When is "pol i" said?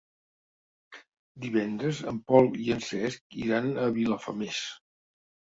2.31-2.73